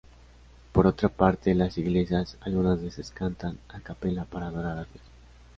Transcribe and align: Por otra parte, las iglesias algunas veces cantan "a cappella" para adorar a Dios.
Por 0.71 0.87
otra 0.87 1.09
parte, 1.09 1.53
las 1.53 1.77
iglesias 1.77 2.35
algunas 2.41 2.81
veces 2.81 3.11
cantan 3.11 3.59
"a 3.69 3.79
cappella" 3.81 4.25
para 4.25 4.47
adorar 4.47 4.79
a 4.79 4.83
Dios. 4.85 5.03